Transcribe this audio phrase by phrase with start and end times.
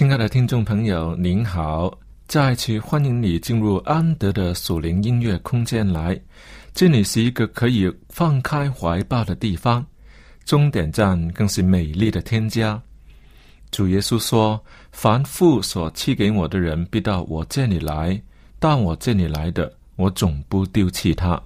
[0.00, 1.92] 亲爱的听众朋友，您好！
[2.26, 6.18] 再次欢迎你进入安德的属灵音乐空间来。
[6.72, 9.84] 这里是一个可以放开怀抱的地方，
[10.46, 12.80] 终点站更是美丽的天家。
[13.70, 14.58] 主耶稣说
[14.90, 18.18] ：“凡父所赐给我的人，必到我这里来；
[18.58, 21.38] 到我这里来的，我总不丢弃他。”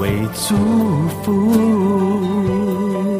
[0.00, 0.54] 为祝
[1.22, 3.17] 福。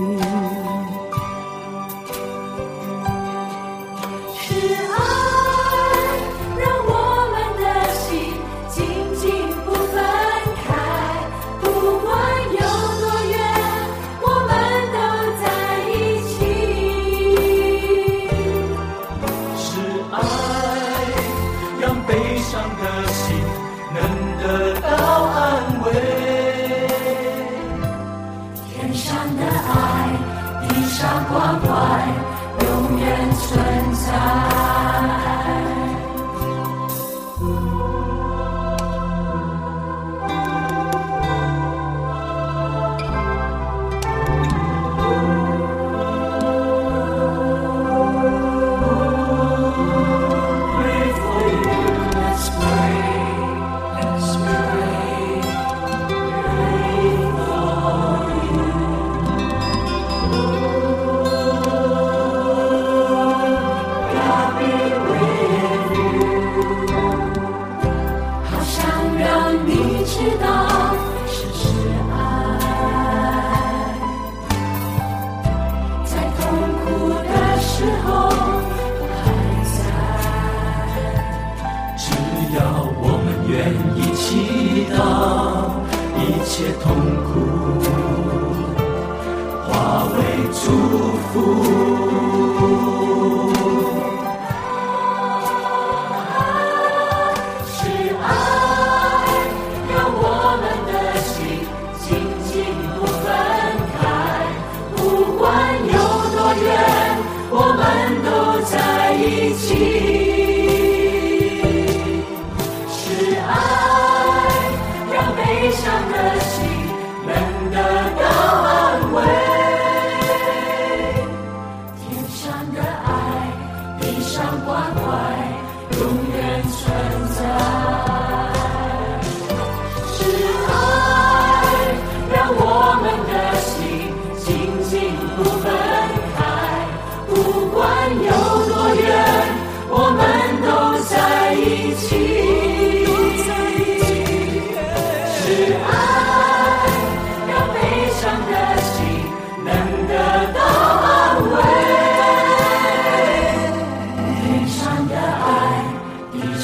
[109.59, 110.18] Jesus.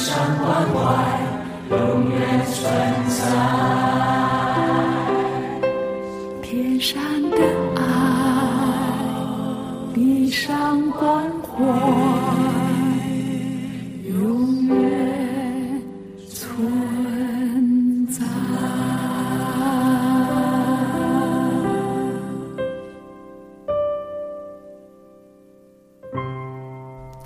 [0.05, 0.77] 山关怀，
[1.71, 1.77] 永
[2.11, 2.15] 远
[2.45, 2.61] 存
[3.09, 3.17] 在。
[6.43, 7.37] 天上的
[7.75, 7.81] 爱，
[9.95, 11.01] 地上关
[11.41, 11.57] 怀，
[14.07, 15.81] 永远
[16.29, 18.23] 存在。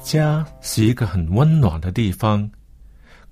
[0.02, 2.50] 家是一个很温暖的地方。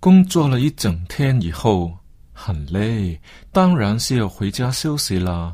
[0.07, 1.94] 工作了一整天以后
[2.31, 3.19] 很累，
[3.51, 5.54] 当然是要回家休息啦。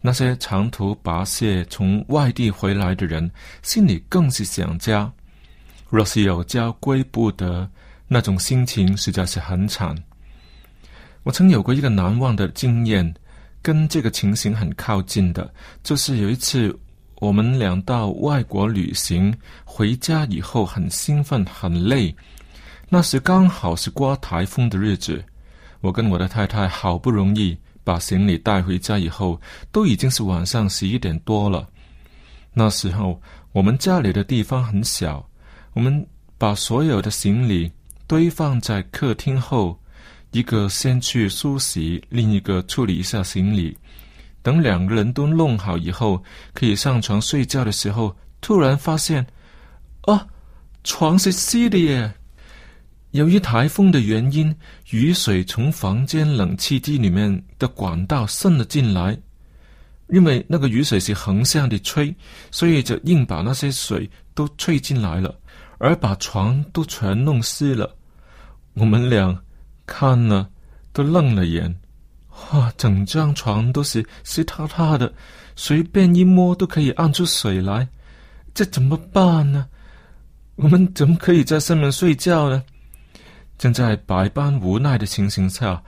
[0.00, 3.30] 那些长途跋涉从外地回来的人，
[3.62, 5.12] 心里更是想家。
[5.90, 7.70] 若是有家归不得，
[8.08, 9.94] 那种心情实在是很惨。
[11.22, 13.14] 我曾有过一个难忘的经验，
[13.60, 15.52] 跟这个情形很靠近的，
[15.82, 16.74] 就是有一次。
[17.16, 19.36] 我们俩到外国旅行，
[19.66, 22.16] 回家以后很兴奋，很累。
[22.92, 25.24] 那时刚好是刮台风的日子，
[25.80, 29.40] 我跟我的太太好不容易把行李带回家以后，
[29.70, 31.68] 都已经是晚上十一点多了。
[32.52, 33.22] 那时候
[33.52, 35.24] 我们家里的地方很小，
[35.72, 36.04] 我们
[36.36, 37.70] 把所有的行李
[38.08, 39.78] 堆放在客厅后，
[40.32, 43.78] 一个先去梳洗，另一个处理一下行李。
[44.42, 46.20] 等两个人都弄好以后，
[46.54, 49.24] 可以上床睡觉的时候，突然发现，
[50.00, 50.26] 啊，
[50.82, 52.12] 床是湿的耶！
[53.12, 54.54] 由于台风的原因，
[54.90, 59.18] 雨水从房间冷气机里面的管道渗了进来。
[60.08, 62.14] 因为那个雨水是横向的吹，
[62.50, 65.34] 所以就硬把那些水都吹进来了，
[65.78, 67.96] 而把床都全弄湿了。
[68.74, 69.40] 我们俩
[69.86, 70.48] 看了
[70.92, 71.74] 都愣了眼。
[72.52, 72.72] 哇！
[72.76, 75.12] 整张床都是湿塌塌的，
[75.54, 77.86] 随便一摸都可以按出水来，
[78.54, 79.66] 这怎么办呢？
[80.56, 82.62] 我们怎么可以在上面睡觉呢？
[83.60, 85.82] 正在百般无奈的情形下，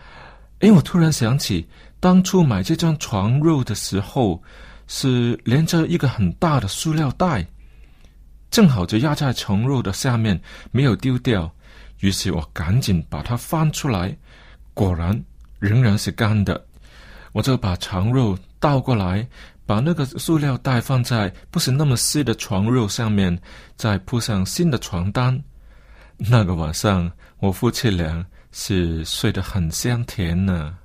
[0.58, 1.66] 哎，我突然想起
[2.00, 4.42] 当初买这张床褥的时候，
[4.86, 7.46] 是连着一个很大的塑料袋，
[8.50, 10.38] 正好就压在床褥的下面，
[10.70, 11.50] 没有丢掉。
[12.00, 14.14] 于是我赶紧把它翻出来，
[14.74, 15.18] 果然。
[15.58, 16.62] 仍然是干的，
[17.32, 19.26] 我就把床褥倒过来，
[19.64, 23.40] 把那个塑料袋放在不是那么湿的床褥上面，
[23.76, 25.42] 再铺上新的床单。
[26.18, 27.10] 那个晚上，
[27.42, 30.78] 我夫妻俩是睡得很香甜呢。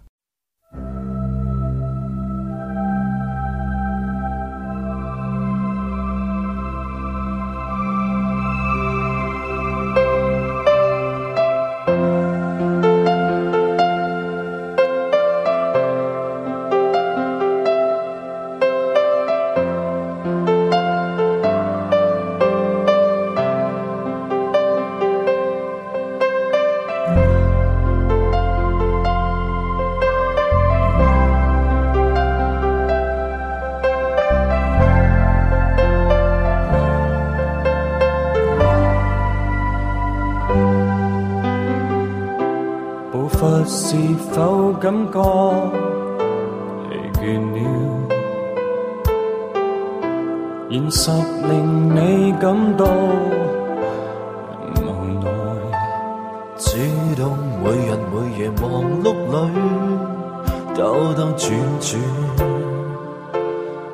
[60.77, 61.49] 兜兜转
[61.81, 61.99] 转，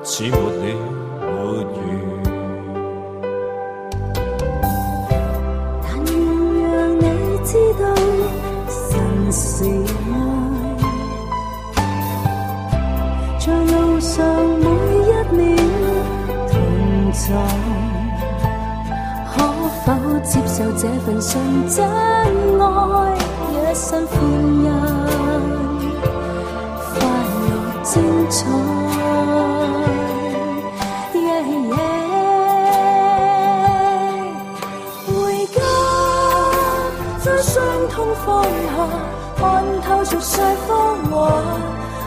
[0.04, 0.36] 似没了
[1.22, 1.26] 没
[1.64, 1.72] 完。
[5.82, 6.14] 但愿
[6.62, 6.68] 让
[7.00, 7.02] 你
[7.46, 7.50] 知
[7.80, 7.84] 道，
[8.68, 9.64] 神是
[10.12, 10.16] 爱，
[13.40, 14.14] 在路上
[14.60, 14.66] 每
[15.08, 15.42] 一秒
[16.52, 16.54] 同
[17.14, 17.24] 在。
[19.32, 19.34] 可
[19.86, 19.88] 否
[20.22, 21.32] 接受这份纯
[21.70, 21.80] 真
[22.60, 22.62] 爱，
[23.54, 24.12] 一生欢
[24.62, 25.73] 欣？
[35.06, 35.62] 回家
[37.24, 38.50] 将伤痛放下
[39.36, 39.42] 看
[39.82, 41.44] 透俗世风华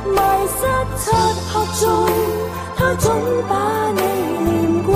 [0.06, 0.16] 迷
[0.49, 0.61] 失
[0.96, 1.12] 漆
[1.52, 1.85] 黑中
[2.76, 3.12] 他总
[3.49, 4.00] 把你
[4.44, 4.92] 念挂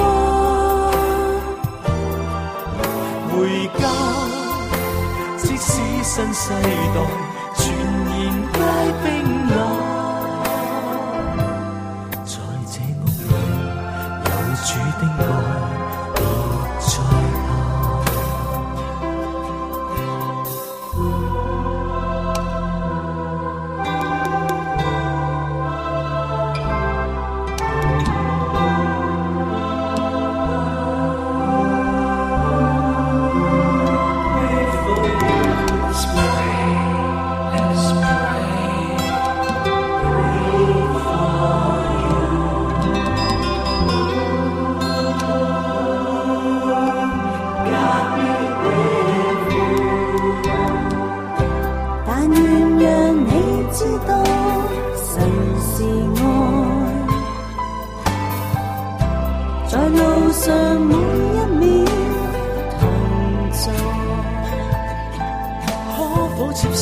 [3.30, 3.82] 回家
[5.36, 6.60] 即使身世代
[7.54, 7.66] 转
[8.16, 8.20] 眼
[8.52, 8.58] 皆
[9.04, 9.08] 冰
[9.48, 9.79] 冷。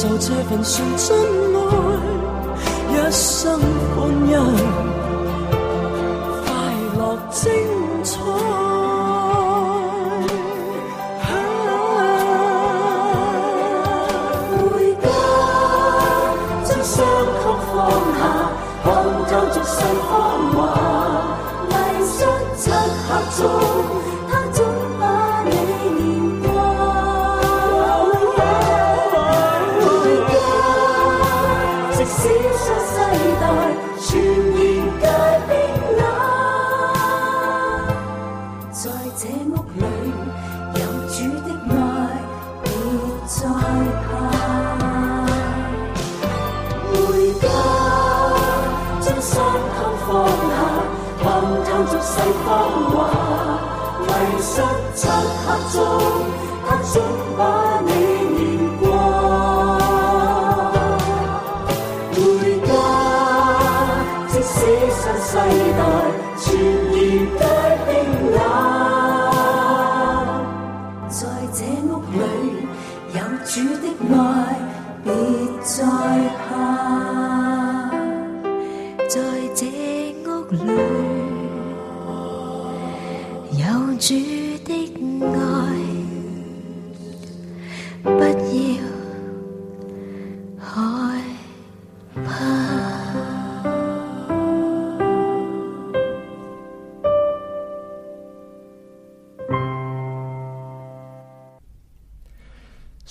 [0.00, 1.09] 受这份纯真
[1.57, 1.59] 爱，
[2.93, 3.59] 一生
[3.97, 4.31] 欢欣，
[6.47, 6.47] 快
[6.97, 7.00] 乐
[7.33, 7.43] 精
[8.05, 8.12] 彩。
[14.71, 15.05] 回家，
[16.62, 16.95] 将伤
[17.43, 17.76] 痛放
[18.14, 18.23] 下，
[18.85, 18.87] 看
[19.26, 19.75] 透俗世
[20.09, 20.09] 芳
[20.55, 20.57] 华，
[21.71, 21.75] 迷
[22.07, 22.14] 失
[22.57, 23.43] 漆黑中，
[46.90, 47.46] 回家，
[49.00, 49.32] 将伤
[49.75, 50.56] 口放下，
[51.22, 51.25] 抛
[51.64, 52.12] 掉俗世
[52.44, 52.46] 谎
[52.90, 52.96] 话，
[54.06, 54.08] 迷
[54.40, 54.52] 失
[54.94, 55.00] 漆
[55.46, 55.76] 黑中，
[56.66, 56.94] 他总
[57.37, 57.40] 把
[57.87, 58.08] 你。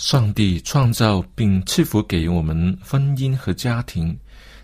[0.10, 4.18] 上帝创造并赐福给我们婚姻和家庭，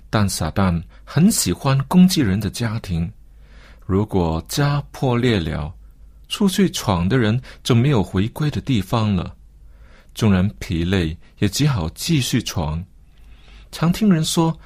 [0.09, 3.11] 但撒旦很喜欢攻击人的家庭。
[3.85, 5.75] 如果家破裂了，
[6.29, 9.35] 出去闯的人就没有回归的地方了。
[10.15, 12.81] 纵然疲累，也只好继续闯。
[13.69, 14.57] 常听人说：“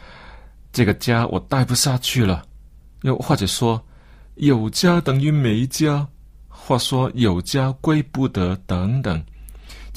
[0.71, 2.45] 这个家我待不下去了。”
[3.01, 3.83] 又或者说
[4.37, 6.07] ：“有家等于没家。”
[6.47, 9.19] 话说“有家归不得”等等。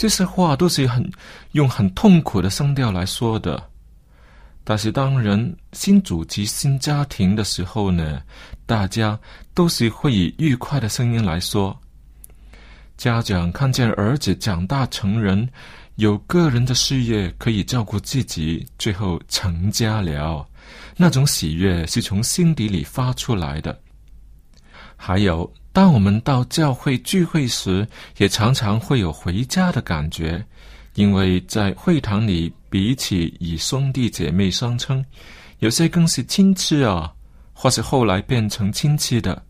[0.01, 1.13] 这些话都是很
[1.53, 3.63] 用很痛苦的声调来说的，
[4.65, 8.23] 但是当人新组织新家庭的时候呢，
[8.65, 9.21] 大家
[9.53, 11.79] 都是会以愉快的声音来说。
[12.97, 15.47] 家长看见儿子长大成人，
[15.97, 20.49] 有个人的事业可以照顾自己，最后成家了，
[20.97, 23.79] 那种喜悦是从心底里发出来的。
[25.03, 25.51] 还有。
[25.73, 27.87] 当我们到教会聚会时，
[28.19, 30.45] 也常常会有回家的感觉，
[30.95, 35.03] 因为在会堂里彼此以兄弟姐妹相称，
[35.61, 37.11] 有些更是亲戚啊，
[37.55, 39.41] 或是后来变成亲戚的，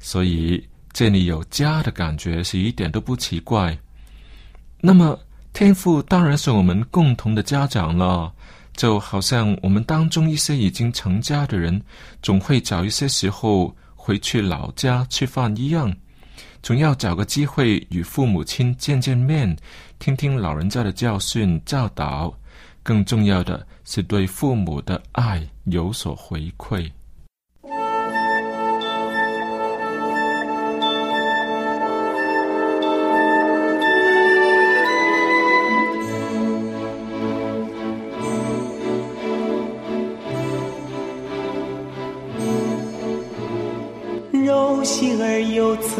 [0.00, 3.78] 所以这里有家的感觉是一点都不奇怪。
[4.80, 5.16] 那么
[5.52, 8.32] 天父当然是我们共同的家长了，
[8.74, 11.80] 就好像我们当中一些已经成家的人，
[12.22, 13.72] 总会找一些时候。
[14.02, 15.94] 回去老家吃饭一样，
[16.62, 19.54] 总要找个机会与父母亲见见面，
[19.98, 22.34] 听听老人家的教训教导。
[22.82, 26.90] 更重要的是对父母的爱有所回馈。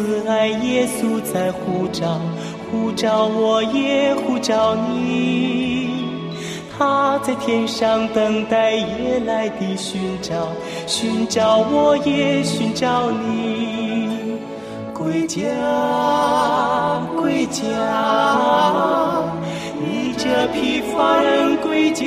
[0.01, 2.19] 慈爱，耶稣在呼召，
[2.71, 5.91] 呼召我也呼召你。
[6.79, 10.49] 他在天上等待夜来的寻找，
[10.87, 14.39] 寻找我也寻找你。
[14.95, 15.45] 归家，
[17.21, 17.63] 归家，
[19.79, 22.07] 你这疲乏人归家。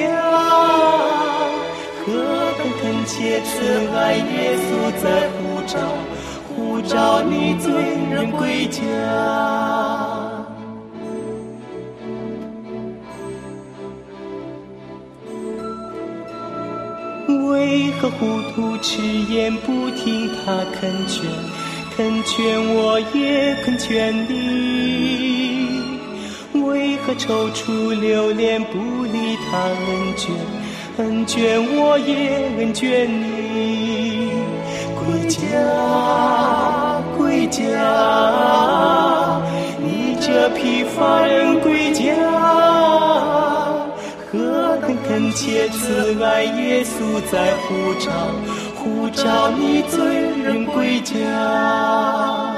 [2.04, 2.12] 何
[2.58, 3.62] 等恳切慈
[3.96, 5.78] 爱，耶稣在呼召，
[6.84, 7.72] 呼召你罪
[8.12, 8.82] 人归家。
[17.48, 21.24] 为何糊涂迟延不听他恳劝？
[21.96, 24.34] 恳劝我也恳劝你。
[26.66, 30.32] 为何踌躇留恋不理他恩眷？
[30.98, 34.32] 恩眷我也恩眷你，
[34.96, 35.40] 归家
[37.34, 37.66] 归家，
[39.80, 42.14] 你这疲乏人归家，
[44.32, 48.12] 何等恳切慈爱，耶稣在呼召，
[48.76, 50.06] 呼召你罪
[50.44, 52.53] 人归家。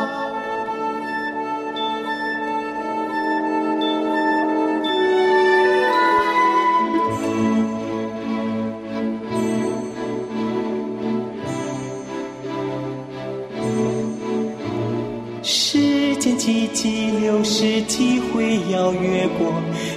[16.66, 19.54] 几几流逝，几回要越过，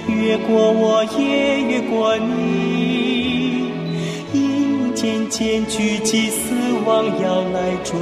[0.07, 3.71] 越过我也越过你。
[4.33, 6.53] 阴渐渐聚集，死
[6.85, 7.99] 亡要来捉，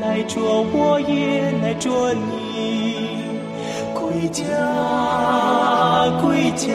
[0.00, 3.24] 来捉我也来捉你。
[3.94, 4.44] 归家，
[6.22, 6.70] 归家，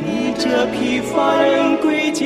[0.00, 2.24] 你这疲乏人归家。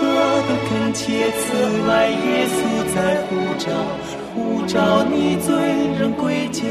[0.00, 0.04] 何
[0.48, 1.42] 等恳切慈
[1.90, 2.56] 爱，耶稣
[2.94, 3.28] 在呼
[3.58, 3.66] 召。
[4.38, 5.52] 不召你醉
[5.98, 6.62] 人归家。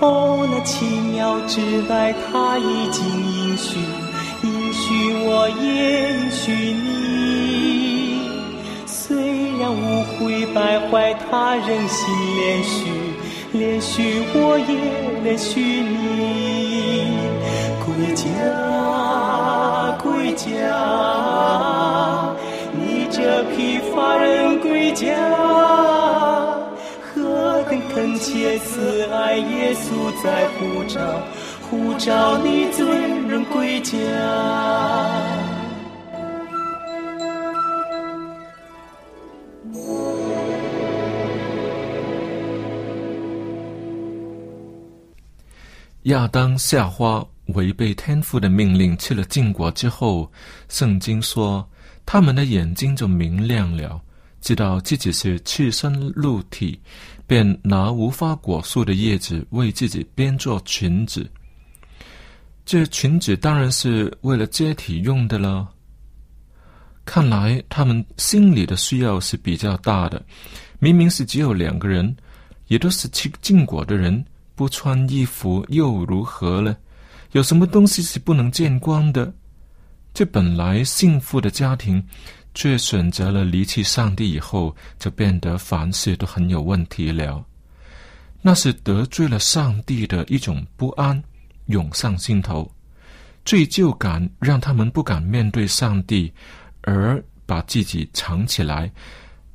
[0.00, 3.78] 哦，那奇妙之爱，他已经应许，
[4.42, 8.28] 应许我也应许你。
[8.86, 9.16] 虽
[9.58, 12.84] 然无悔败坏，他仍心连续，
[13.52, 14.76] 连续我也
[15.24, 17.37] 连续你。
[17.98, 18.28] 归家。
[20.00, 20.46] 归家，
[22.72, 25.06] 你这疲乏人归家，
[27.02, 31.00] 何等恳切慈爱，耶稣在呼召，
[31.68, 32.86] 呼召你罪
[33.26, 33.98] 人归家。
[46.04, 47.26] 亚当夏花。
[47.48, 50.30] 违背天父的命令去了禁果之后，
[50.68, 51.68] 圣经说
[52.04, 54.00] 他们的眼睛就明亮了，
[54.40, 56.78] 知道自己是赤身露体，
[57.26, 61.28] 便拿无花果树的叶子为自己编做裙子。
[62.64, 65.66] 这裙子当然是为了遮体用的了。
[67.06, 70.22] 看来他们心里的需要是比较大的。
[70.78, 72.14] 明明是只有两个人，
[72.66, 74.22] 也都是吃禁果的人，
[74.54, 76.76] 不穿衣服又如何呢？
[77.32, 79.32] 有什么东西是不能见光的？
[80.14, 82.02] 这本来幸福的家庭，
[82.54, 87.44] 却选择了离弃上帝以后，就变得凡事都很有问题了。
[88.40, 91.22] 那是得罪了上帝的一种不安
[91.66, 92.70] 涌上心头，
[93.44, 96.32] 罪疚感让他们不敢面对上帝，
[96.80, 98.90] 而把自己藏起来。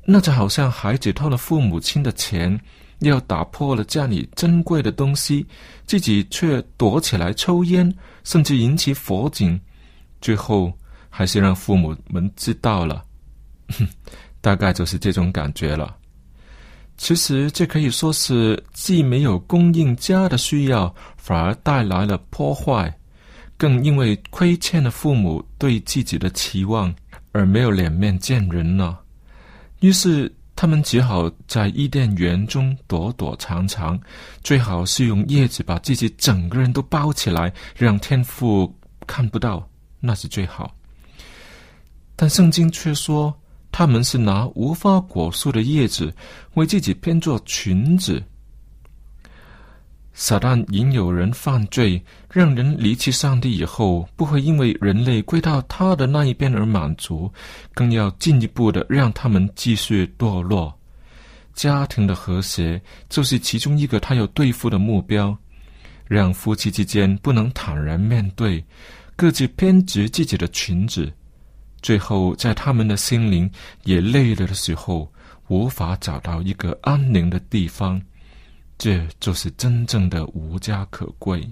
[0.04, 2.58] 那就好像孩子偷了父母亲的钱。
[3.00, 5.46] 要打破了家里珍贵的东西，
[5.86, 9.60] 自己却躲起来抽烟，甚至引起火警，
[10.20, 10.72] 最后
[11.10, 13.04] 还是让父母们知道了，
[14.40, 15.96] 大概就是这种感觉了。
[16.96, 22.96] 其实这可以说是既没有供应家的需要，反而带来了破坏，
[23.56, 26.94] 更因为亏欠了父母对自己的期望
[27.32, 29.00] 而没有脸面见人了，
[29.80, 30.32] 于是。
[30.64, 34.00] 他们只好在伊甸园中躲躲藏藏，
[34.42, 38.74] 最好是用叶子把自己整个人都包起来，让天父
[39.06, 39.68] 看不到，
[40.00, 40.74] 那是最好。
[42.16, 43.38] 但圣经却说，
[43.70, 46.10] 他们是拿无花果树的叶子
[46.54, 48.24] 为自己编做裙子。
[50.14, 52.00] 撒旦引诱人犯罪，
[52.30, 57.30] 让人离弃上帝以后，不会因为人类归到他的那一边而满足，
[57.74, 60.72] 更要进一步的让他们继续堕落。
[61.52, 65.36] 家庭的和谐就是其中一个他要对付的目标。
[66.06, 68.62] 让夫妻之间不能坦然面对，
[69.16, 71.10] 各自偏执自己的裙子，
[71.80, 73.50] 最后在他们的心灵
[73.84, 75.10] 也累了的时候，
[75.48, 78.00] 无法找到一个安宁的地方，
[78.76, 81.48] 这就是真正的无家可归。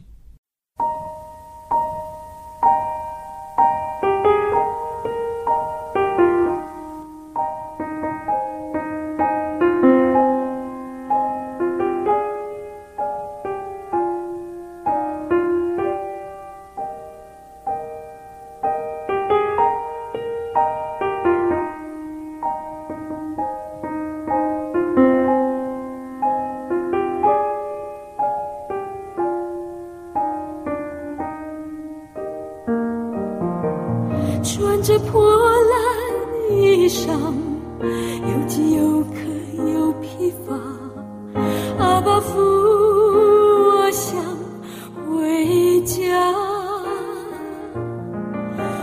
[45.84, 46.34] 家，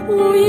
[0.09, 0.48] 无一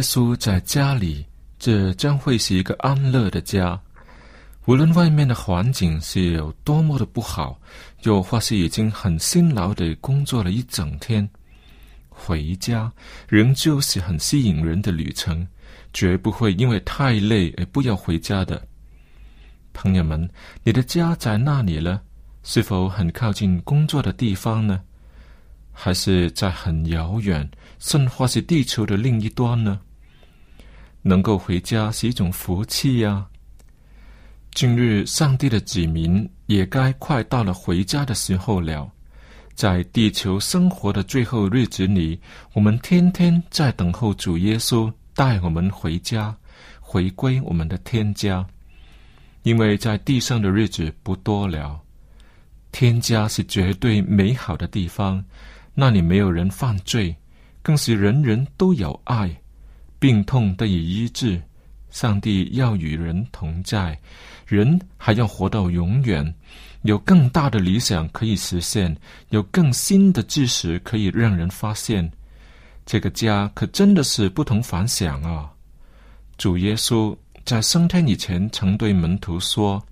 [0.00, 1.26] 耶稣在家里，
[1.58, 3.78] 这将会是一个安乐的家。
[4.64, 7.60] 无论外面的环境是有多么的不好，
[8.04, 11.28] 又或是已经很辛劳的工作了一整天，
[12.08, 12.90] 回家
[13.28, 15.46] 仍旧是很吸引人的旅程，
[15.92, 18.66] 绝不会因为太累而不要回家的。
[19.74, 20.26] 朋友们，
[20.64, 22.00] 你的家在那里呢？
[22.42, 24.80] 是否很靠近工作的地方呢？
[25.72, 27.46] 还是在很遥远，
[27.78, 29.78] 甚或是地球的另一端呢？
[31.02, 33.26] 能够回家是一种福气呀。
[34.52, 38.90] 今日，上帝的子民也该快到了回家的时候了。
[39.54, 42.18] 在地球生活的最后日子里，
[42.54, 46.34] 我们天天在等候主耶稣带我们回家，
[46.80, 48.46] 回归我们的天家。
[49.42, 51.80] 因为在地上的日子不多了，
[52.72, 55.24] 天家是绝对美好的地方。
[55.74, 57.14] 那里没有人犯罪，
[57.62, 59.39] 更是人人都有爱，
[60.00, 61.40] 病痛得以医治。
[61.90, 63.98] 上帝要与人同在，
[64.46, 66.34] 人还要活到永远，
[66.82, 68.96] 有更大的理想可以实现，
[69.30, 72.08] 有更新的知识可以让人发现。
[72.86, 75.50] 这个家可真的是不同凡响啊！
[76.38, 79.84] 主耶稣在升天以前曾对门徒说：“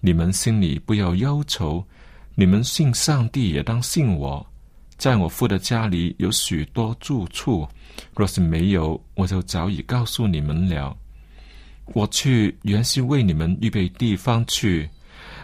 [0.00, 1.84] 你们心里不要忧愁，
[2.36, 4.44] 你们信上帝也当信我。”
[4.96, 7.68] 在我父的家里有许多住处，
[8.14, 10.96] 若是没有，我就早已告诉你们了。
[11.86, 14.88] 我去原是为你们预备地方去。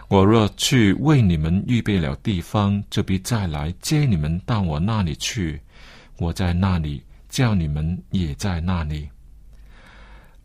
[0.07, 5.61] 我若去为你们预备了地方，就必再来接你们到我那里去。
[6.17, 9.07] 我在那里，叫你们也在那里。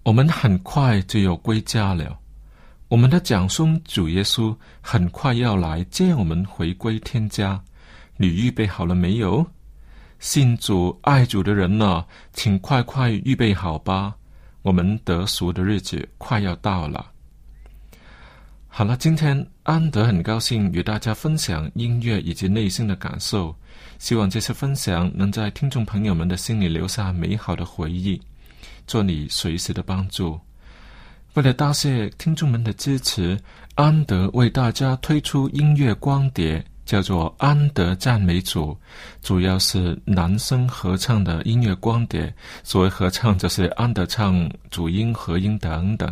[0.02, 2.16] 我们很快就要归家了。
[2.88, 7.60] 我们的长兄主耶稣很快要来接我们回归天家。
[8.16, 9.46] 你预备好了没有？
[10.18, 14.14] 信主爱主的人呢，请快快预备好吧。
[14.62, 17.12] 我们得赎的日子快要到了。
[18.66, 23.54] 好了，今天安德很高兴与大家分享音乐以及内心的感受，
[23.98, 28.20] 希望这次分享能在听众朋友们的心里留下美好的回忆，
[28.86, 30.38] 做你随时的帮助。
[31.34, 33.38] 为了答谢听众们的支持，
[33.76, 38.72] 安德为大家推出音乐光碟，叫做《安德赞美主》，
[39.20, 42.32] 主要是男声合唱的音乐光碟。
[42.62, 46.10] 所谓合唱，就是安德唱主音、和音等等。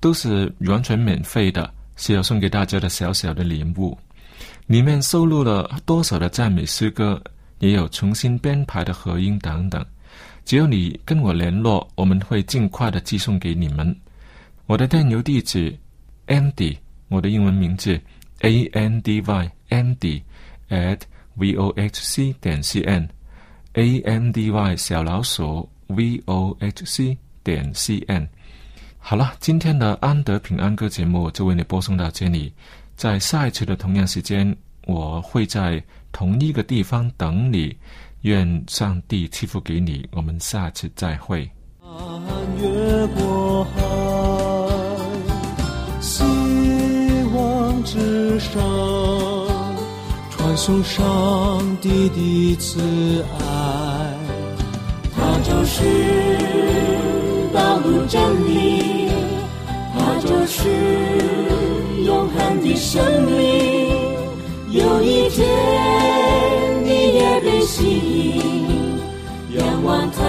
[0.00, 3.98] 都是完全免费的，是要送给大家的小小的礼物。
[4.66, 7.22] 里面收录了多少的赞美诗歌，
[7.58, 9.84] 也有重新编排的和音等等。
[10.44, 13.94] 只要你跟我联络，我们会尽快的寄送给你们。
[14.66, 15.76] 我的电邮地址
[16.26, 16.76] ：Andy，
[17.08, 18.00] 我的英文名字
[18.42, 20.22] A N D Y，Andy
[20.68, 21.00] at
[21.34, 27.16] v o h c 点 c n，A N D Y 小老鼠 v o h c
[27.42, 28.28] 点 c n。
[28.98, 32.52] 好了，今天的安德平安歌节目就为你播送到这里。
[32.94, 34.54] 在下一次的同样时间，
[34.86, 37.76] 我会在同一个地方等你。
[38.22, 40.08] 愿上帝赐福给你。
[40.12, 41.50] 我们下次再会。
[42.60, 43.80] 越过海，
[46.00, 46.22] 希
[47.34, 48.62] 望之上，
[50.30, 53.44] 传送上帝的慈爱，
[55.14, 55.82] 他就是
[57.52, 59.10] 道路真理。
[59.94, 60.68] 他就是
[62.04, 63.94] 永恒的生命，
[64.70, 65.46] 有一天
[66.82, 68.40] 你也被吸引，
[69.56, 70.20] 仰望他，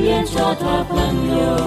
[0.00, 0.96] 愿做他朋
[1.38, 1.59] 友。